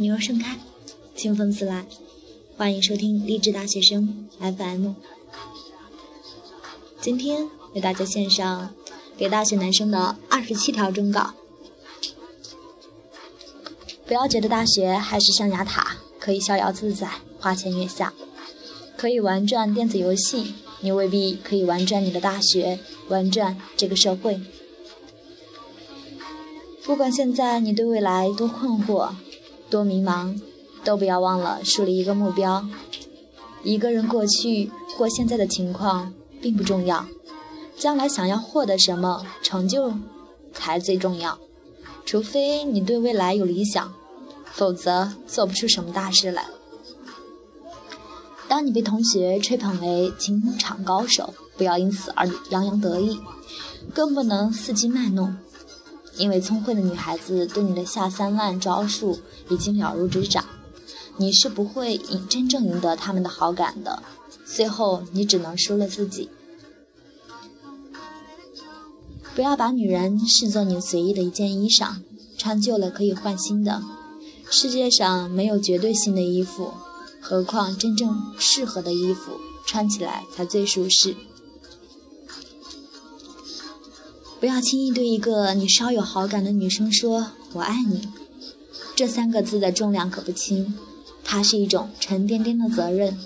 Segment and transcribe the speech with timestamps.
[0.00, 0.56] 女儿盛开，
[1.14, 1.84] 清风自来。
[2.56, 4.92] 欢迎收听励志大学生 FM。
[7.02, 8.74] 今天为大家献上
[9.18, 11.34] 给大学男生的二十七条忠告。
[14.06, 17.06] 不要觉得大学还是象牙塔，可以逍遥自在，
[17.38, 18.14] 花前月下，
[18.96, 20.54] 可以玩转电子游戏。
[20.80, 22.78] 你未必可以玩转你的大学，
[23.08, 24.40] 玩转这个社会。
[26.82, 29.10] 不管现在你对未来多困惑、
[29.70, 30.38] 多迷茫，
[30.84, 32.66] 都不要忘了树立一个目标。
[33.62, 37.06] 一个人过去或现在的情况并不重要，
[37.76, 39.94] 将来想要获得什么成就
[40.52, 41.38] 才最重要。
[42.04, 43.92] 除非你对未来有理想，
[44.52, 46.46] 否则做不出什么大事来。
[48.48, 53.20] 当你被同学吹捧为情场高手，不要因此而洋洋得意，
[53.94, 55.36] 更不能伺机卖弄，
[56.20, 60.44] 因为聪慧的女孩子对你的下三滥招数已经了如指掌，
[61.16, 64.02] 你是不会赢真正赢得他们的好感的，
[64.44, 66.28] 最后你只能输了自己。
[69.34, 71.96] 不要把女人视作你随意的一件衣裳，
[72.36, 73.82] 穿旧了可以换新的，
[74.50, 76.74] 世界上没有绝对性的衣服。
[77.22, 79.32] 何况真正适合的衣服，
[79.64, 81.16] 穿起来才最舒适。
[84.40, 88.08] 不要轻易对一个你稍有好感的女生说“我爱你”，
[88.96, 90.74] 这三个字的重量可不轻，
[91.22, 93.18] 它是一种沉甸甸的责任。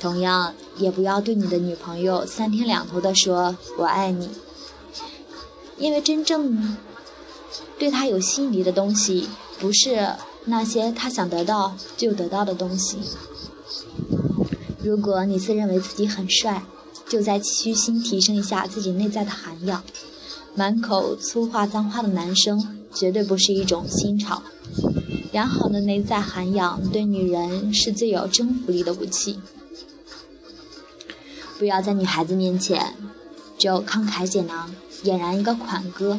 [0.00, 4.30] 同样，也不要对你的女朋友三天两头的说“我爱你”，
[5.76, 6.76] 因为真正
[7.78, 9.28] 对她有吸引力的东西，
[9.60, 10.14] 不是。
[10.44, 12.96] 那些他想得到就得到的东西。
[14.82, 16.64] 如果你自认为自己很帅，
[17.06, 19.84] 就在虚心提升一下自己内在的涵养。
[20.58, 24.42] 满口粗话脏话的男生绝对不是一种新潮。
[25.30, 29.38] 良好的内在涵养对女人是最有征服力的武器。
[31.60, 32.96] 不要在女孩子面前
[33.56, 34.74] 就慷慨解囊，
[35.04, 36.18] 俨然一个款哥。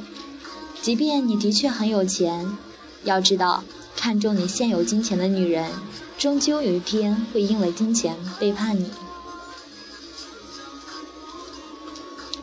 [0.81, 2.57] 即便你的确很有钱，
[3.03, 3.65] 要知道。
[3.97, 5.69] 看中你现有金钱的女人，
[6.17, 8.89] 终究有一天会因为金钱背叛你。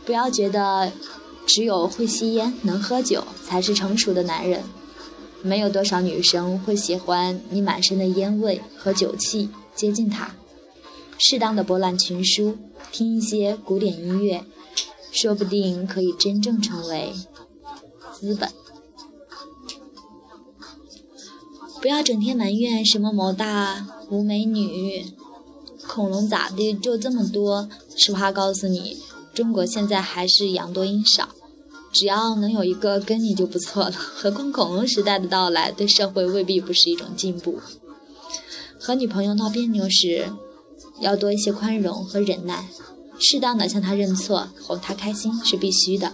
[0.04, 0.92] 不要觉得
[1.46, 4.64] 只有会吸烟、能喝酒才是成熟的男人，
[5.42, 10.34] 没有多少女生会喜欢你满身的烟味和酒气接近她。
[11.18, 12.58] 适当的博览群书，
[12.92, 14.44] 听一些古典音乐，
[15.12, 17.14] 说不定可以真正成为
[18.12, 18.50] 资本。
[21.80, 25.06] 不要整天埋怨什么某大无美女，
[25.86, 27.68] 恐龙咋的就这么多？
[27.96, 28.98] 实话告诉你，
[29.32, 31.28] 中国现在还是阳多阴少，
[31.98, 33.92] 只要能有一个跟你就不错了。
[33.92, 37.58] 何况恐龙时代的到来，对社会未必不是一种进步。
[38.78, 40.30] 和女朋友闹别扭时，
[41.00, 42.68] 要多一些宽容和忍耐，
[43.18, 46.12] 适当的向她认错，哄她开心是必须的。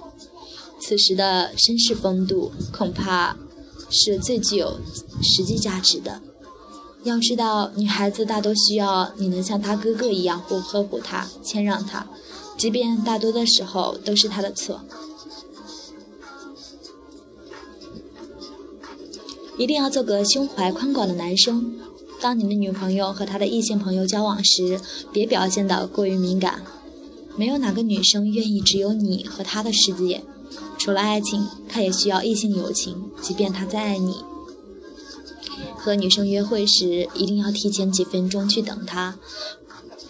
[0.80, 3.36] 此时的绅士风度，恐怕。
[3.94, 4.80] 是最具有
[5.22, 6.22] 实际价值的。
[7.02, 12.08] 要知道，女孩子大多需要你能像她哥哥一样护呵护她、谦让她，
[12.56, 14.80] 即便大多的时候都是她的错。
[19.62, 21.78] 一定要做个胸怀宽广的男生。
[22.20, 24.80] 当你的女朋友和她的异性朋友交往时，
[25.12, 26.64] 别表现得过于敏感。
[27.36, 30.24] 没有哪个女生愿意只有你和她的世界。
[30.76, 33.04] 除了爱情，她也需要异性友情。
[33.20, 34.16] 即便她再爱你，
[35.76, 39.16] 和女生约会时一定要提前几分钟去等她，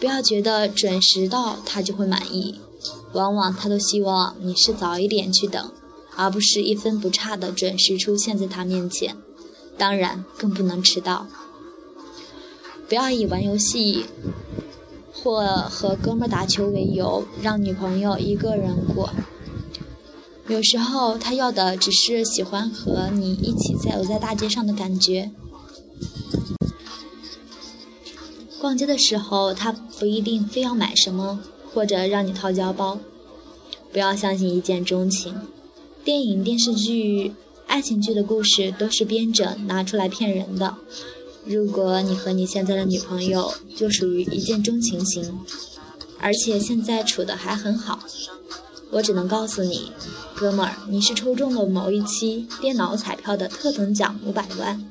[0.00, 2.54] 不要觉得准时到她就会满意。
[3.12, 5.70] 往往她都希望你是早一点去等，
[6.16, 9.14] 而不是一分不差的准时出现在她面前。
[9.82, 11.26] 当然，更不能迟到。
[12.88, 14.06] 不要以玩游戏
[15.12, 19.10] 或和哥们打球为由，让女朋友一个人过。
[20.46, 25.32] 有时候他要的只是喜欢和你一起在走在大街上的感觉。
[28.60, 31.40] 逛街的时候，他不一定非要买什么，
[31.74, 33.00] 或者让你掏腰包。
[33.92, 35.34] 不要相信一见钟情，
[36.04, 37.34] 电影、电视剧、
[37.72, 40.76] 爱情剧的故事都是编着拿出来骗人的。
[41.46, 45.40] 如果你和你现在的女朋友就属于一见钟情型，
[46.20, 48.00] 而且现在处的还很好。
[48.90, 49.90] 我只能告诉你，
[50.34, 54.86] 哥们儿，你是抽中了某一期电脑彩票的特等奖五百万。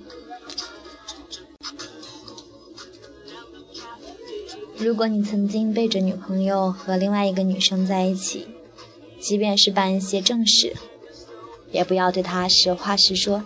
[4.80, 8.48] 如果你曾经背着女朋友和另外一个女生在一起，
[9.20, 10.76] 即便是办一些正事，
[11.72, 13.44] 也不要对她实话实说。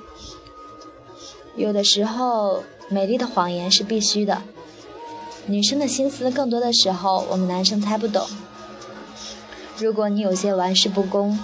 [1.56, 4.42] 有的时候，美丽的谎言是必须的。
[5.48, 8.28] 女生的心思更多的时候，我们男生猜不懂。
[9.78, 11.38] 如果你有些玩世不恭，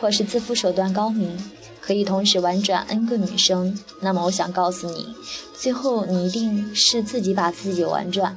[0.00, 1.38] 或是自负手段高明，
[1.80, 5.14] 可以同时玩转 N 个女生，那么我想告诉你，
[5.54, 8.36] 最后你一定是自己把自己玩转。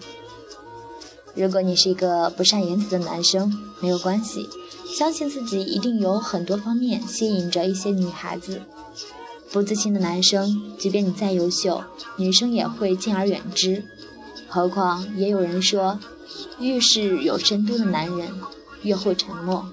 [1.35, 4.49] 如果你是一个不善言辞的男生，没有关系，
[4.85, 8.61] 相信自己一定有很多方面吸引着一些女孩子。
[9.51, 11.83] 不自信的男生，即便你再优秀，
[12.17, 13.83] 女生也会敬而远之。
[14.47, 15.99] 何况也有人说，
[16.59, 18.29] 越是有深度的男人，
[18.83, 19.67] 越会沉默。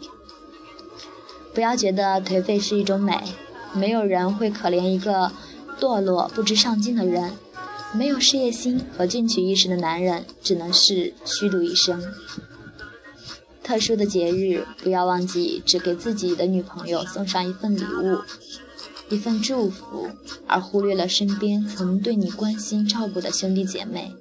[1.55, 3.17] 不要觉得颓废是一种美，
[3.73, 5.31] 没有人会可怜一个
[5.79, 7.33] 堕落不知上进的人。
[7.95, 12.03] 没有事业心和进取意识的男人，只能是虚度一生。
[13.63, 18.19] 特殊的节日，不要忘记只给自己的女朋友送上一份礼物，
[19.09, 20.09] 一份祝福，
[20.47, 24.15] 而忽略了身边曾对你关心照顾的兄弟姐妹。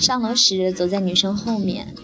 [0.00, 1.94] 上楼时走在女生后面，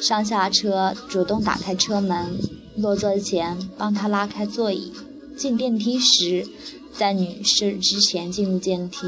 [0.00, 2.38] 上下车主动打开车门，
[2.76, 4.92] 落座前帮她拉开座椅，
[5.36, 6.46] 进电梯时
[6.92, 9.00] 在女士之前进入电梯。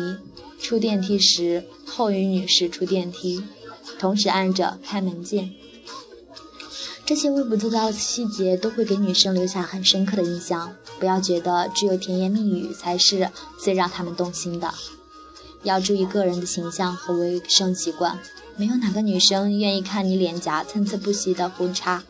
[0.62, 3.43] 出电梯时，后与女士出电梯，
[3.99, 5.51] 同时按着开门键。
[7.05, 10.77] 这些微不足道的细节都会给女生留下很深刻的印象。
[11.01, 14.73] 不要觉得只有甜言蜜语才是最让他们动心的。
[15.62, 18.19] 要注意个人的形象和卫生习惯。
[18.57, 22.05] 没有哪个女生愿意看你脸颊参差不齐的胡茬，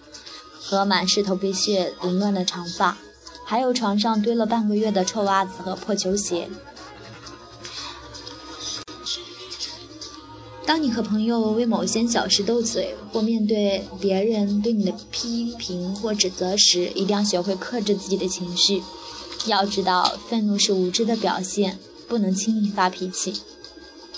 [0.58, 2.99] 和满是头皮屑凌乱的长发，
[3.44, 6.50] 还有床上堆了半个月的臭袜子和破球鞋。
[10.70, 18.81] 当你和朋友为某些小事斗嘴，或面对别人对你的批评或指责时，一定要学会克制自己的情绪。
[19.46, 21.76] 要知道，愤怒是无知的表现，
[22.06, 23.40] 不能轻易发脾气。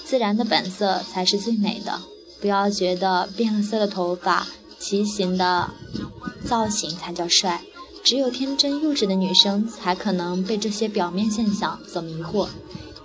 [0.05, 1.99] 自然的本色才是最美的。
[2.39, 4.47] 不要觉得变了色的头发、
[4.79, 5.71] 畸形的
[6.45, 7.63] 造型才叫帅。
[8.05, 12.49] 只有天真幼稚的女生才可能被这些表面现象所迷惑，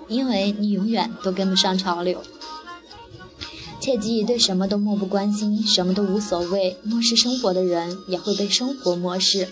[0.09, 2.21] 因为你永远都跟不上潮流。
[3.87, 9.47] 切记对什么都漠不关心，什么都无所谓，漠视生活的人也会被生活漠视。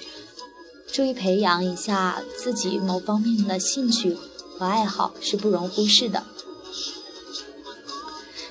[0.92, 4.18] 注意培养一下自己某方面的兴趣
[4.58, 6.26] 和爱好是不容忽视的。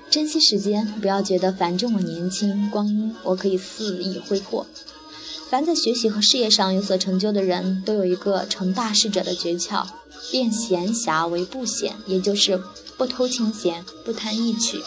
[0.09, 4.65] 珍惜时间，不要觉得反正我年轻，光阴我可以肆意挥霍。
[5.51, 9.87] 凡在学习和事业上有所成就的人，都有一个成大事者的诀窍：
[10.31, 12.59] 变闲暇为不闲，也就是
[12.97, 14.79] 不偷清闲，不贪易取。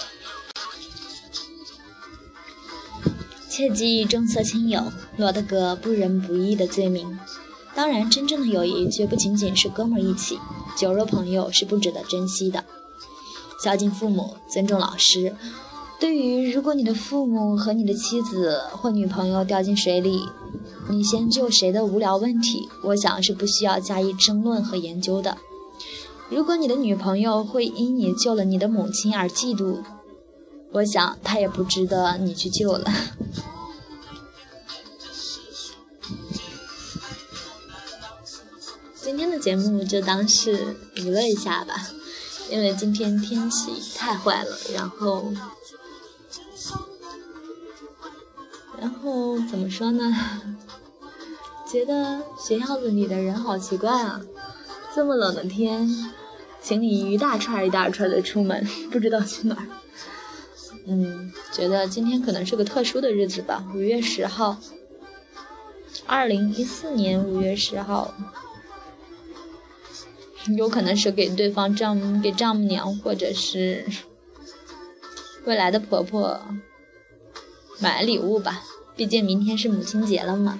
[3.58, 4.84] 切记重色轻友，
[5.16, 7.18] 落得个不仁不义的罪名。
[7.74, 10.38] 当然，真正的友谊绝不仅仅是哥们儿一起，
[10.78, 12.64] 酒肉朋友是不值得珍惜的。
[13.64, 15.36] 孝敬父母，尊重老师。
[16.00, 20.22] 对于如果你的父母和你的妻子或女朋友掉进水里，
[20.88, 25.36] 你先救谁的无聊问题，我想是不需要加以争论和研究的。
[26.30, 29.80] 如果你的女朋友会因你救了你的母亲而嫉妒，
[30.74, 32.94] 我想她也不值得你去救了。
[39.08, 41.74] 今天的节目就当是娱乐一下吧，
[42.52, 45.32] 因为今天天气太坏了，然后，
[48.78, 50.14] 然后怎么说呢？
[51.66, 54.20] 觉得学校子里的人好奇怪啊！
[54.94, 55.90] 这么冷的天，
[56.62, 59.68] 请你一大串一大串的出门，不知道去哪儿。
[60.86, 64.58] 嗯，觉得今天可能是个特殊的日子吧，五月十号，
[66.06, 68.14] 二零一四年五月十号。
[70.56, 73.86] 有可能是给对方丈、给丈母娘，或者是
[75.46, 76.40] 未来的婆婆
[77.80, 78.64] 买礼物吧。
[78.96, 80.60] 毕竟明天是母亲节了嘛。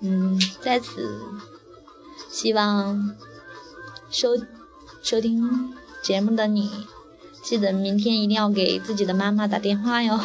[0.00, 1.20] 嗯，在此
[2.30, 3.16] 希望
[4.10, 4.36] 收
[5.02, 6.70] 收听节目的你，
[7.42, 10.20] 记得明天一定要给自己的妈妈打电话哟。